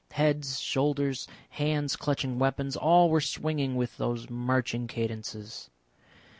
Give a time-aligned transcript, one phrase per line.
[0.13, 5.69] Heads, shoulders, hands clutching weapons, all were swinging with those marching cadences.